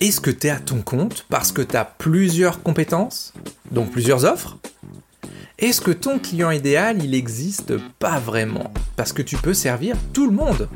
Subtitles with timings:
[0.00, 3.32] Est-ce que tu es à ton compte parce que tu as plusieurs compétences,
[3.72, 4.58] donc plusieurs offres?
[5.58, 10.26] Est-ce que ton client idéal, il n'existe pas vraiment parce que tu peux servir tout
[10.26, 10.68] le monde?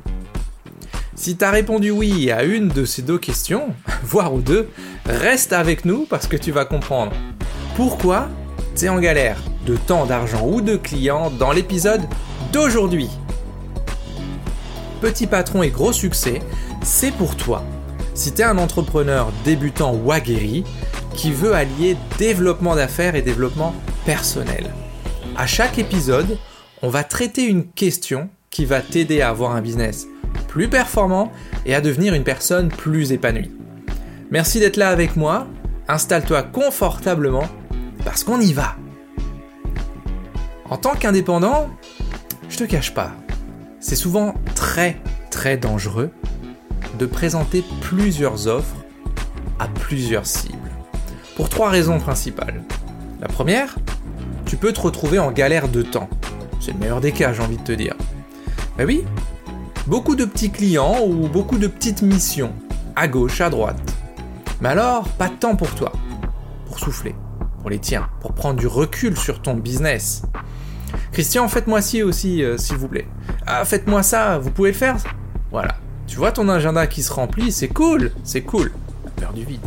[1.14, 4.68] Si tu as répondu oui à une de ces deux questions, voire aux deux,
[5.06, 7.12] reste avec nous parce que tu vas comprendre
[7.76, 8.28] pourquoi
[8.74, 12.02] tu es en galère de temps, d'argent ou de clients dans l'épisode
[12.52, 13.08] d'aujourd'hui.
[15.00, 16.40] Petit patron et gros succès,
[16.82, 17.62] c'est pour toi
[18.14, 20.64] si tu es un entrepreneur débutant ou aguerri
[21.14, 24.70] qui veut allier développement d'affaires et développement personnel.
[25.36, 26.38] À chaque épisode,
[26.82, 30.06] on va traiter une question qui va t'aider à avoir un business
[30.48, 31.32] plus performant
[31.64, 33.50] et à devenir une personne plus épanouie.
[34.30, 35.46] Merci d'être là avec moi,
[35.88, 37.48] installe-toi confortablement
[38.04, 38.76] parce qu'on y va.
[40.68, 41.70] En tant qu'indépendant,
[42.48, 43.12] je te cache pas,
[43.80, 44.96] c'est souvent très
[45.30, 46.10] très dangereux
[46.98, 48.76] de présenter plusieurs offres
[49.58, 50.58] à plusieurs cibles.
[51.36, 52.62] Pour trois raisons principales.
[53.20, 53.76] La première,
[54.46, 56.08] tu peux te retrouver en galère de temps.
[56.60, 57.94] C'est le meilleur des cas, j'ai envie de te dire.
[58.76, 59.04] Ben oui,
[59.86, 62.52] beaucoup de petits clients ou beaucoup de petites missions,
[62.96, 63.80] à gauche, à droite.
[64.60, 65.92] Mais alors, pas de temps pour toi,
[66.66, 67.14] pour souffler,
[67.60, 70.22] pour les tiens, pour prendre du recul sur ton business.
[71.12, 73.06] Christian, faites-moi ci aussi, euh, s'il vous plaît.
[73.46, 74.96] Ah, faites-moi ça, vous pouvez le faire?
[75.50, 75.76] Voilà.
[76.12, 78.70] Tu vois ton agenda qui se remplit, c'est cool, c'est cool.
[79.16, 79.64] Peur du vide.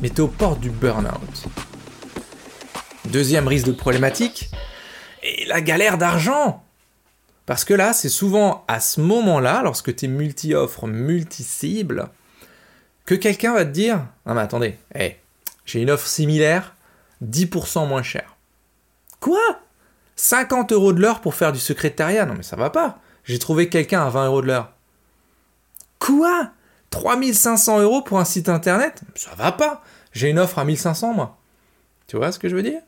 [0.00, 1.48] Mais t'es aux portes du burn-out.
[3.06, 4.52] Deuxième risque de problématique,
[5.24, 6.62] et la galère d'argent.
[7.44, 12.08] Parce que là, c'est souvent à ce moment-là, lorsque tu es multi-offre, multi-cible,
[13.04, 14.78] que quelqu'un va te dire Non, mais attendez,
[15.64, 16.76] j'ai une offre similaire,
[17.24, 18.36] 10% moins cher.
[19.18, 19.58] Quoi?
[20.14, 22.26] 50 euros de l'heure pour faire du secrétariat?
[22.26, 23.00] Non, mais ça va pas.
[23.24, 24.77] J'ai trouvé quelqu'un à 20 euros de l'heure.
[25.98, 26.52] Quoi?
[26.90, 29.02] 3500 euros pour un site internet?
[29.14, 29.82] Ça va pas.
[30.12, 31.38] J'ai une offre à 1500 moi.
[32.06, 32.80] Tu vois ce que je veux dire?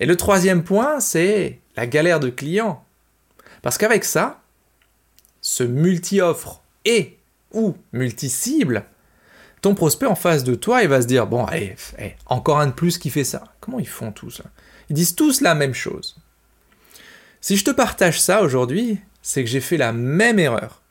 [0.00, 2.84] Et le troisième point, c'est la galère de clients.
[3.62, 4.40] Parce qu'avec ça,
[5.40, 7.18] ce multi-offre et
[7.52, 8.84] ou multi-cible,
[9.62, 11.74] ton prospect en face de toi, il va se dire, bon, allez,
[12.26, 13.44] encore un de plus qui fait ça.
[13.60, 14.42] Comment ils font tous
[14.90, 16.16] Ils disent tous la même chose.
[17.40, 20.82] Si je te partage ça aujourd'hui, c'est que j'ai fait la même erreur.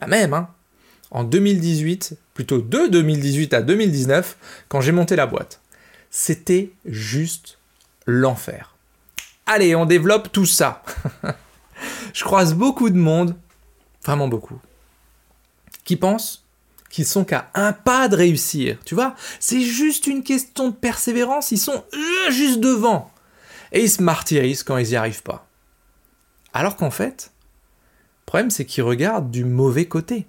[0.00, 0.53] La même, hein
[1.14, 4.36] en 2018, plutôt de 2018 à 2019,
[4.68, 5.60] quand j'ai monté la boîte.
[6.10, 7.58] C'était juste
[8.04, 8.74] l'enfer.
[9.46, 10.82] Allez, on développe tout ça.
[12.12, 13.36] Je croise beaucoup de monde,
[14.04, 14.58] vraiment beaucoup,
[15.84, 16.44] qui pensent
[16.90, 18.78] qu'ils sont qu'à un pas de réussir.
[18.84, 23.12] Tu vois, c'est juste une question de persévérance, ils sont euh, juste devant.
[23.70, 25.46] Et ils se martyrisent quand ils n'y arrivent pas.
[26.52, 27.32] Alors qu'en fait,
[28.22, 30.26] le problème c'est qu'ils regardent du mauvais côté.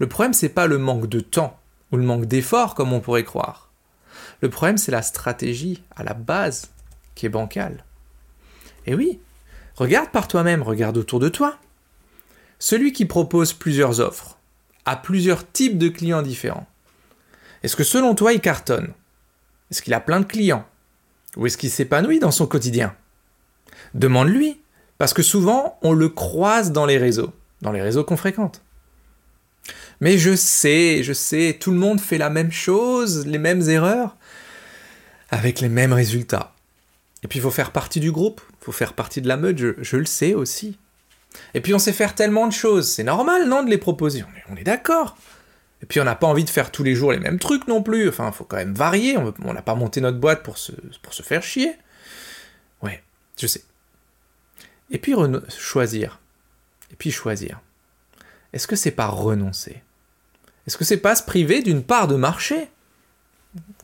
[0.00, 1.60] Le problème, c'est pas le manque de temps
[1.92, 3.70] ou le manque d'effort comme on pourrait croire.
[4.40, 6.70] Le problème, c'est la stratégie à la base
[7.14, 7.84] qui est bancale.
[8.86, 9.20] Et oui,
[9.76, 11.58] regarde par toi-même, regarde autour de toi.
[12.58, 14.38] Celui qui propose plusieurs offres
[14.86, 16.66] à plusieurs types de clients différents.
[17.62, 18.94] Est-ce que selon toi, il cartonne?
[19.70, 20.66] Est-ce qu'il a plein de clients?
[21.36, 22.96] Ou est-ce qu'il s'épanouit dans son quotidien?
[23.92, 24.62] Demande-lui,
[24.96, 28.62] parce que souvent, on le croise dans les réseaux, dans les réseaux qu'on fréquente.
[30.00, 34.16] Mais je sais, je sais, tout le monde fait la même chose, les mêmes erreurs,
[35.30, 36.54] avec les mêmes résultats.
[37.22, 39.58] Et puis il faut faire partie du groupe, il faut faire partie de la meute,
[39.58, 40.78] je, le sais aussi.
[41.52, 44.56] Et puis on sait faire tellement de choses, c'est normal, non, de les proposer, on
[44.56, 45.16] est, d'accord.
[45.82, 47.82] Et puis on n'a pas envie de faire tous les jours les mêmes trucs non
[47.82, 50.72] plus, enfin, il faut quand même varier, on n'a pas monté notre boîte pour se,
[51.02, 51.74] pour se faire chier.
[52.82, 53.02] Ouais,
[53.38, 53.62] je sais.
[54.90, 55.14] Et puis
[55.58, 56.20] choisir.
[56.90, 57.60] Et puis choisir.
[58.52, 59.82] Est-ce que c'est pas renoncer?
[60.66, 62.68] Est-ce que c'est pas se priver d'une part de marché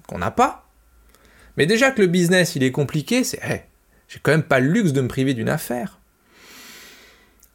[0.07, 0.69] qu'on n'a pas?
[1.57, 3.63] Mais déjà que le business il est compliqué, c'est hey,
[4.09, 5.99] j'ai quand même pas le luxe de me priver d'une affaire.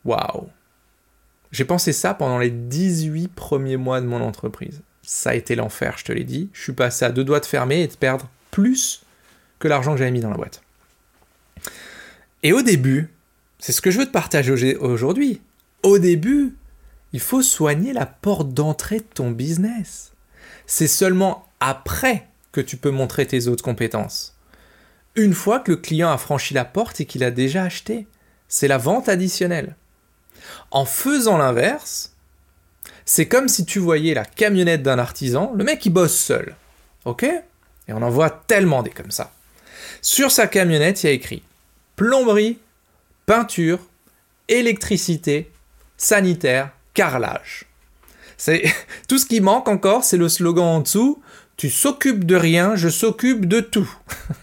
[0.03, 0.49] Waouh
[1.51, 4.81] J'ai pensé ça pendant les 18 premiers mois de mon entreprise.
[5.03, 6.49] Ça a été l'enfer, je te l'ai dit.
[6.53, 9.03] Je suis passé à deux doigts de fermer et de perdre plus
[9.59, 10.61] que l'argent que j'avais mis dans la boîte.
[12.43, 13.09] Et au début,
[13.59, 15.41] c'est ce que je veux te partager aujourd'hui.
[15.83, 16.55] Au début,
[17.13, 20.13] il faut soigner la porte d'entrée de ton business.
[20.65, 24.35] C'est seulement après que tu peux montrer tes autres compétences.
[25.15, 28.07] Une fois que le client a franchi la porte et qu'il a déjà acheté,
[28.47, 29.75] c'est la vente additionnelle.
[30.71, 32.13] En faisant l'inverse,
[33.05, 36.55] c'est comme si tu voyais la camionnette d'un artisan, le mec il bosse seul.
[37.05, 37.23] Ok?
[37.23, 39.33] Et on en voit tellement des comme ça.
[40.01, 41.43] Sur sa camionnette, il y a écrit
[41.95, 42.57] plomberie,
[43.25, 43.79] peinture,
[44.47, 45.51] électricité,
[45.97, 47.65] sanitaire, carrelage.
[48.37, 48.63] C'est
[49.07, 51.21] tout ce qui manque encore, c'est le slogan en dessous.
[51.57, 53.89] Tu s'occupes de rien, je s'occupe de tout.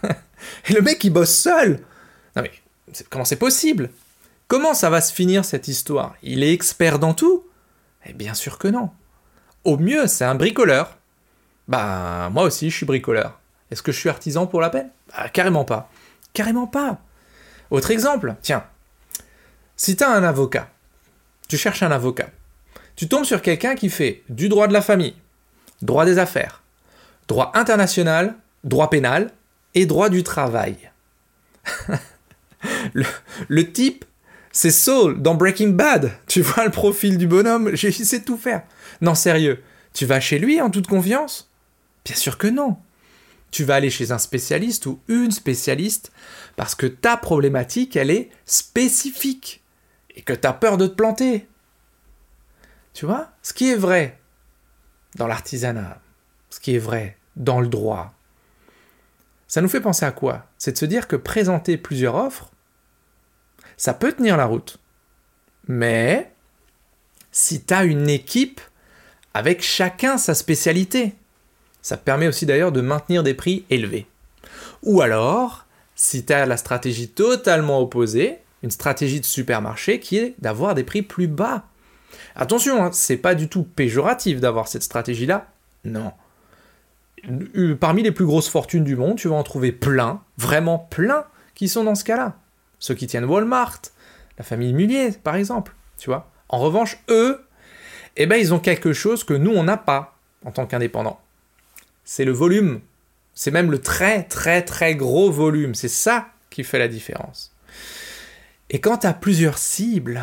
[0.69, 1.81] Et le mec, il bosse seul.
[2.37, 2.53] Non mais
[3.11, 3.91] comment c'est possible?
[4.47, 6.15] Comment ça va se finir cette histoire?
[6.23, 7.45] Il est expert dans tout?
[8.07, 8.91] Eh bien sûr que non.
[9.65, 10.97] Au mieux, c'est un bricoleur.
[11.67, 13.39] Bah, moi aussi, je suis bricoleur.
[13.71, 14.91] Est-ce que je suis artisan pour la peine?
[15.11, 15.91] Bah, Carrément pas.
[16.33, 17.01] Carrément pas.
[17.71, 18.65] Autre exemple, tiens.
[19.77, 20.71] Si tu as un avocat,
[21.49, 22.31] tu cherches un avocat,
[22.99, 25.15] tu tombes sur quelqu'un qui fait du droit de la famille,
[25.83, 26.65] droit des affaires,
[27.29, 28.35] droit international,
[28.65, 29.31] droit pénal
[29.77, 30.91] et droit du travail.
[32.93, 34.05] le, type,
[34.51, 36.11] c'est Saul dans Breaking Bad.
[36.27, 38.65] Tu vois le profil du bonhomme, j'ai essayé de tout faire.
[39.01, 39.63] Non, sérieux,
[39.95, 41.53] tu vas chez lui en toute confiance?
[42.05, 42.79] Bien sûr que non.
[43.53, 46.11] Tu vas aller chez un spécialiste ou une spécialiste
[46.57, 49.63] parce que ta problématique, elle est spécifique
[50.17, 51.47] et que tu as peur de te planter.
[52.99, 53.31] Tu vois?
[53.43, 54.19] Ce qui est vrai
[55.15, 56.01] dans l'artisanat,
[56.51, 58.13] ce qui est vrai dans le droit,
[59.47, 60.47] ça nous fait penser à quoi?
[60.59, 62.51] C'est de se dire que présenter plusieurs offres,
[63.77, 64.81] ça peut tenir la route.
[65.69, 66.33] Mais
[67.31, 68.61] si tu as une équipe
[69.33, 71.15] avec chacun sa spécialité,
[71.83, 74.09] ça permet aussi d'ailleurs de maintenir des prix élevés.
[74.83, 80.35] Ou alors, si tu as la stratégie totalement opposée, une stratégie de supermarché qui est
[80.41, 81.68] d'avoir des prix plus bas.
[82.37, 85.49] Attention, hein, c'est pas du tout péjoratif d'avoir cette stratégie-là.
[85.85, 86.13] Non.
[87.57, 91.25] Euh, parmi les plus grosses fortunes du monde, tu vas en trouver plein, vraiment plein,
[91.55, 92.37] qui sont dans ce cas-là.
[92.79, 93.81] Ceux qui tiennent Walmart,
[94.39, 96.31] la famille Mullier, par exemple, tu vois.
[96.49, 97.45] En revanche, eux,
[98.17, 101.21] eh ben, ils ont quelque chose que nous, on n'a pas en tant qu'indépendants.
[102.05, 102.81] C'est le volume.
[103.35, 105.75] C'est même le très, très, très gros volume.
[105.75, 107.53] C'est ça qui fait la différence.
[108.71, 110.23] Et quand tu as plusieurs cibles,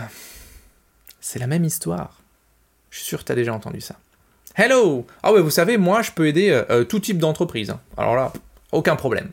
[1.25, 2.21] c'est la même histoire.
[2.91, 3.95] Je suis sûr que tu déjà entendu ça.
[4.55, 7.71] Hello Ah ouais, vous savez, moi, je peux aider euh, euh, tout type d'entreprise.
[7.71, 7.81] Hein.
[7.97, 8.31] Alors là,
[8.71, 9.31] aucun problème.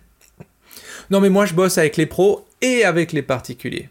[1.11, 3.91] Non, mais moi, je bosse avec les pros et avec les particuliers.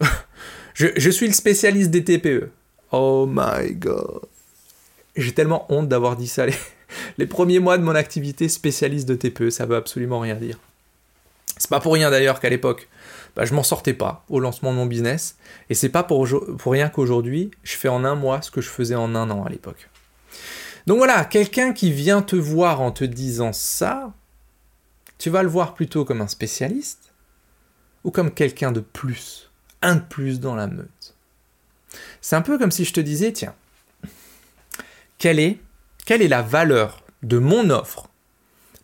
[0.74, 2.50] je, suis le spécialiste des TPE.
[2.90, 4.22] Oh my god.
[5.14, 6.46] J'ai tellement honte d'avoir dit ça.
[6.46, 6.54] Les,
[7.18, 10.58] les, premiers mois de mon activité spécialiste de TPE, ça veut absolument rien dire.
[11.58, 12.88] C'est pas pour rien d'ailleurs qu'à l'époque,
[13.36, 15.36] bah, je m'en sortais pas au lancement de mon business.
[15.70, 16.26] Et c'est pas pour,
[16.66, 19.48] rien qu'aujourd'hui, je fais en un mois ce que je faisais en un an à
[19.48, 19.88] l'époque.
[20.86, 24.12] Donc voilà, quelqu'un qui vient te voir en te disant ça,
[25.18, 27.12] tu vas le voir plutôt comme un spécialiste
[28.04, 29.50] ou comme quelqu'un de plus,
[29.80, 31.14] un de plus dans la meute.
[32.20, 33.54] C'est un peu comme si je te disais, tiens,
[35.18, 35.58] quelle est,
[36.04, 38.08] quelle est la valeur de mon offre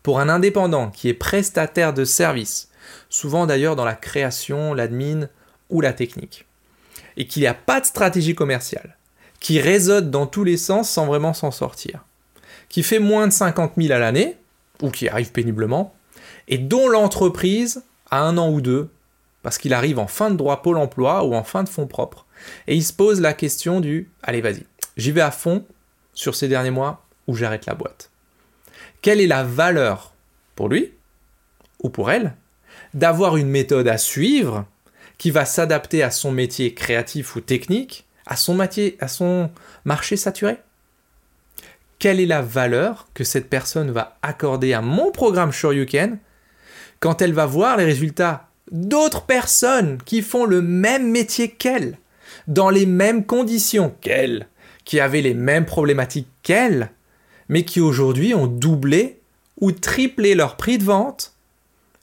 [0.01, 2.70] pour un indépendant qui est prestataire de service
[3.09, 5.27] souvent d'ailleurs dans la création, l'admin
[5.69, 6.45] ou la technique,
[7.17, 8.97] et qu'il n'y a pas de stratégie commerciale,
[9.39, 12.05] qui réseaute dans tous les sens sans vraiment s'en sortir,
[12.69, 14.37] qui fait moins de 50 000 à l'année,
[14.81, 15.93] ou qui arrive péniblement,
[16.47, 18.89] et dont l'entreprise a un an ou deux,
[19.43, 22.25] parce qu'il arrive en fin de droit Pôle emploi ou en fin de fonds propres,
[22.67, 24.65] et il se pose la question du allez vas-y,
[24.97, 25.65] j'y vais à fond
[26.13, 28.11] sur ces derniers mois ou j'arrête la boîte.
[29.01, 30.13] Quelle est la valeur
[30.55, 30.93] pour lui
[31.81, 32.35] ou pour elle
[32.93, 34.65] d'avoir une méthode à suivre
[35.17, 39.49] qui va s'adapter à son métier créatif ou technique, à son,
[39.85, 40.57] marché saturé.
[41.99, 46.17] Quelle est la valeur que cette personne va accorder à mon programme Shoryuken
[46.99, 51.97] quand elle va voir les résultats d'autres personnes qui font le même métier qu'elle,
[52.47, 54.47] dans les mêmes conditions qu'elle,
[54.85, 56.91] qui avaient les mêmes problématiques qu'elle,
[57.49, 59.19] mais qui aujourd'hui ont doublé
[59.59, 61.33] ou triplé leur prix de vente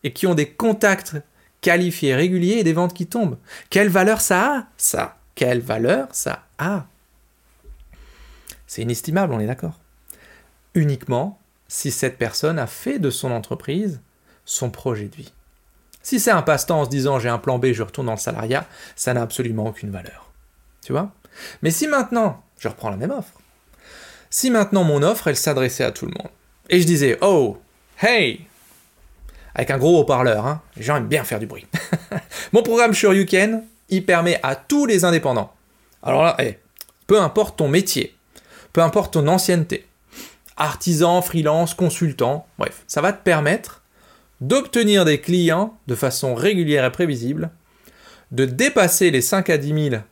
[0.05, 1.17] et qui ont des contacts
[1.61, 3.39] qualifiés réguliers et des ventes qui tombent.
[3.71, 4.67] Quelle valeur ça a?
[4.77, 5.19] Ça.
[5.35, 6.87] Quelle valeur ça a?
[8.67, 9.79] C'est inestimable, on est d'accord.
[10.75, 11.39] Uniquement
[11.69, 14.01] si cette personne a fait de son entreprise
[14.45, 15.33] son projet de vie.
[16.03, 18.19] Si c'est un passe-temps en se disant j'ai un plan B, je retourne dans le
[18.19, 20.31] salariat, ça n'a absolument aucune valeur.
[20.83, 21.13] Tu vois?
[21.61, 23.39] Mais si maintenant, je reprends la même offre,
[24.31, 26.31] si maintenant mon offre, elle s'adressait à tout le monde,
[26.71, 27.59] et je disais, oh,
[28.01, 28.47] hey,
[29.59, 30.47] avec un gros haut-parleur.
[30.47, 30.63] Hein.
[30.77, 31.67] Les gens aiment bien faire du bruit.
[32.53, 35.53] Mon programme Shoryuken, il permet à tous les indépendants.
[36.03, 36.59] Alors là, eh,
[37.09, 38.15] peu importe ton métier,
[38.73, 39.85] peu importe ton ancienneté,
[40.57, 43.83] artisan, freelance, consultant, bref, ça va te permettre
[44.41, 47.51] d'obtenir des clients de façon régulière et prévisible,
[48.31, 50.03] de dépasser les 5 à 10 000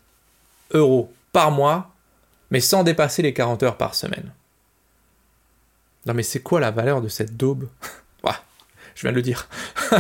[0.73, 1.93] euros par mois,
[2.50, 4.33] mais sans dépasser les 40 heures par semaine.
[6.05, 7.69] Non mais c'est quoi la valeur de cette daube?
[8.97, 9.49] je viens de le dire.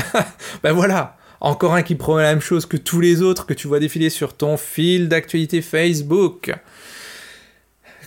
[0.64, 3.68] ben voilà, encore un qui promet la même chose que tous les autres que tu
[3.68, 6.52] vois défiler sur ton fil d'actualité Facebook.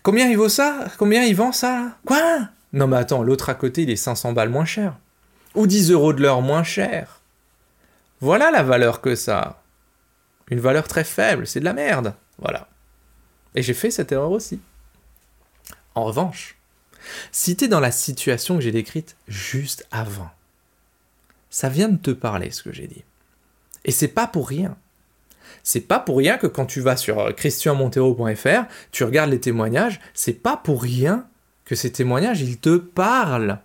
[0.03, 0.87] Combien il vaut ça?
[0.97, 1.97] Combien il vend ça?
[2.05, 2.49] Quoi?
[2.73, 4.97] Non mais attends, l'autre à côté, il est 500 balles moins cher.
[5.55, 7.21] Ou 10 euros de l'heure moins cher.
[8.19, 9.61] Voilà la valeur que ça
[10.49, 12.15] Une valeur très faible, c'est de la merde.
[12.39, 12.67] Voilà.
[13.55, 14.59] Et j'ai fait cette erreur aussi.
[15.93, 16.57] En revanche,
[17.31, 20.29] si tu es dans la situation que j'ai décrite juste avant,
[21.49, 23.03] ça vient de te parler ce que j'ai dit.
[23.85, 24.77] Et c'est pas pour rien.
[25.63, 29.99] C'est pas pour rien que quand tu vas sur euh, christianmontero.fr, tu regardes les témoignages,
[30.13, 31.27] c'est pas pour rien
[31.65, 33.59] que ces témoignages, ils te parlent.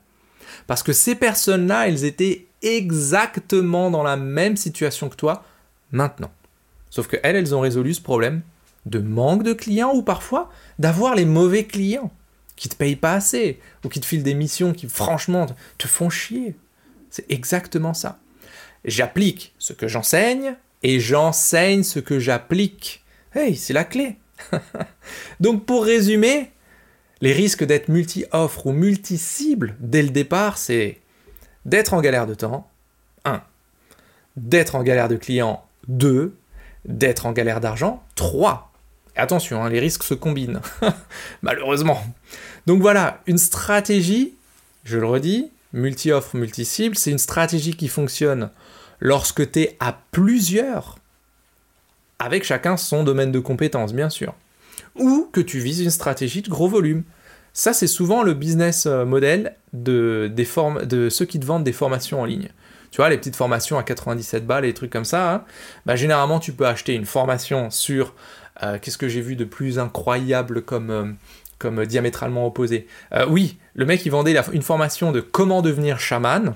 [0.66, 5.44] Parce que ces personnes-là, elles étaient exactement dans la même situation que toi
[5.92, 6.30] maintenant.
[6.90, 8.42] Sauf que elles, elles ont résolu ce problème
[8.86, 12.12] de manque de clients ou parfois d'avoir les mauvais clients
[12.56, 15.46] qui te payent pas assez ou qui te filent des missions qui franchement
[15.78, 16.54] te font chier.
[17.14, 18.18] C'est exactement ça.
[18.84, 23.04] J'applique ce que j'enseigne et j'enseigne ce que j'applique.
[23.32, 24.16] Hey, c'est la clé.
[25.40, 26.50] Donc pour résumer,
[27.20, 31.02] les risques d'être multi-offre ou multi-cible dès le départ, c'est
[31.64, 32.68] d'être en galère de temps,
[33.24, 33.44] 1.
[34.34, 36.36] D'être en galère de clients, 2.
[36.84, 38.72] D'être en galère d'argent, 3.
[39.14, 40.62] Et attention, hein, les risques se combinent,
[41.42, 42.04] malheureusement.
[42.66, 44.34] Donc voilà, une stratégie,
[44.82, 48.50] je le redis, multi-offre, multi-cible, c'est une stratégie qui fonctionne
[49.00, 50.98] lorsque tu es à plusieurs,
[52.18, 54.34] avec chacun son domaine de compétences, bien sûr,
[54.94, 57.02] ou que tu vises une stratégie de gros volume.
[57.52, 60.32] Ça, c'est souvent le business euh, model de,
[61.10, 62.48] ceux qui te vendent des formations en ligne.
[62.90, 65.44] Tu vois, les petites formations à 97 balles et trucs comme ça, hein.
[65.84, 68.14] bah, généralement, tu peux acheter une formation sur
[68.62, 71.12] euh, qu'est-ce que j'ai vu de plus incroyable comme, euh,
[71.58, 72.86] comme diamétralement opposé
[73.28, 76.54] Oui, le mec, il vendait une formation de comment devenir chaman,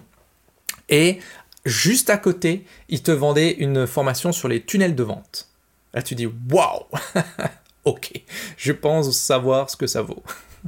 [0.89, 1.19] et
[1.65, 5.49] juste à côté, il te vendait une formation sur les tunnels de vente.
[5.95, 6.87] Là, tu dis waouh
[7.85, 8.13] Ok,
[8.57, 10.23] je pense savoir ce que ça vaut.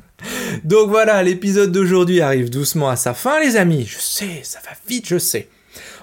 [0.65, 3.85] Donc voilà, l'épisode d'aujourd'hui arrive doucement à sa fin, les amis.
[3.85, 5.49] Je sais, ça va vite, je sais.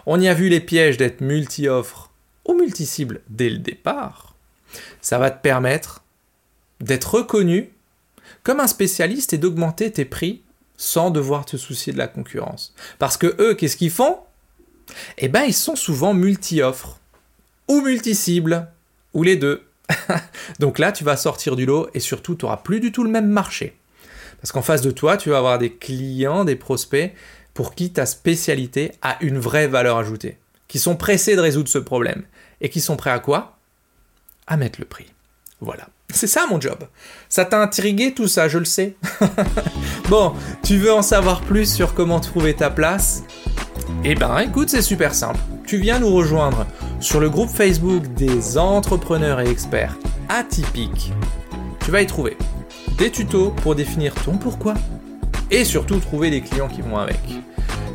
[0.05, 2.11] On y a vu les pièges d'être multi-offre
[2.45, 4.35] ou multi-cible dès le départ.
[5.01, 6.03] Ça va te permettre
[6.79, 7.71] d'être reconnu
[8.47, 10.41] comme un spécialiste et d'augmenter tes prix
[10.77, 12.73] sans devoir te soucier de la concurrence.
[12.97, 14.19] Parce que eux, qu'est-ce qu'ils font?
[15.17, 17.01] Eh ben ils sont souvent multi-offres,
[17.67, 18.71] ou multi-cibles,
[19.13, 19.67] ou les deux.
[20.59, 23.09] Donc là, tu vas sortir du lot et surtout, tu n'auras plus du tout le
[23.09, 23.75] même marché.
[24.39, 27.13] Parce qu'en face de toi, tu vas avoir des clients, des prospects
[27.53, 30.37] pour qui ta spécialité a une vraie valeur ajoutée,
[30.69, 32.23] qui sont pressés de résoudre ce problème
[32.61, 33.57] et qui sont prêts à quoi?
[34.45, 35.11] À mettre le prix.
[35.59, 35.89] Voilà.
[36.13, 36.77] C'est ça mon job.
[37.29, 38.95] Ça t'a intrigué tout ça, je le sais.
[40.09, 40.33] bon,
[40.63, 43.23] tu veux en savoir plus sur comment trouver ta place?
[44.03, 45.39] Eh ben écoute, c'est super simple.
[45.65, 46.65] Tu viens nous rejoindre
[47.01, 49.97] sur le groupe Facebook des entrepreneurs et experts
[50.29, 51.11] atypiques.
[51.81, 52.37] Tu vas y trouver
[52.97, 54.75] des tutos pour définir ton pourquoi
[55.51, 57.19] et surtout trouver les clients qui vont avec.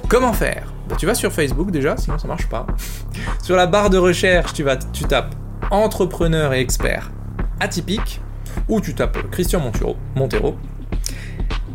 [0.09, 0.73] Comment faire?
[0.89, 2.67] Bah, Tu vas sur Facebook déjà, sinon ça marche pas.
[3.43, 5.35] Sur la barre de recherche, tu, vas, tu tapes
[5.71, 7.11] entrepreneur et expert
[7.63, 8.21] atypique
[8.69, 10.57] ou tu tapes Christian Montero, Montero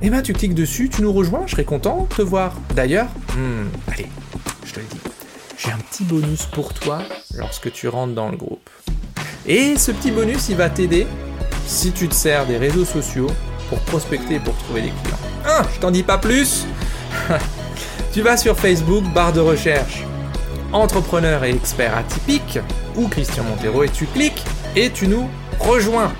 [0.01, 2.53] eh ben tu cliques dessus, tu nous rejoins, je serais content de te voir.
[2.75, 4.05] D'ailleurs, hmm, allez,
[4.63, 4.99] je te le dis,
[5.57, 6.99] j'ai un petit bonus pour toi
[7.35, 8.69] lorsque tu rentres dans le groupe.
[9.47, 11.07] Et ce petit bonus, il va t'aider
[11.65, 13.31] si tu te sers des réseaux sociaux
[13.69, 15.17] pour prospecter et pour trouver des clients.
[15.45, 16.67] Ah, je t'en dis pas plus
[18.13, 20.03] Tu vas sur Facebook, barre de recherche,
[20.73, 22.59] entrepreneur et expert atypique,
[22.95, 24.43] ou Christian Montero, et tu cliques
[24.75, 25.27] et tu nous
[25.67, 26.13] rejoins.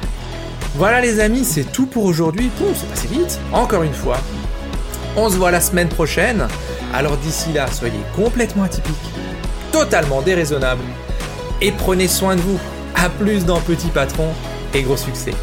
[0.76, 2.52] Voilà les amis, c'est tout pour aujourd'hui.
[2.76, 3.40] c'est passé vite.
[3.54, 4.18] Encore une fois,
[5.16, 6.48] on se voit la semaine prochaine.
[6.94, 8.94] Alors d'ici là, soyez complètement atypiques,
[9.72, 10.84] totalement déraisonnables,
[11.62, 12.60] et prenez soin de vous.
[12.96, 14.30] A plus dans Petit Patron
[14.74, 15.34] et gros succès.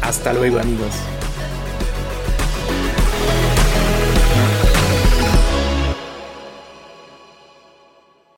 [0.00, 1.19] Hasta luego amigos.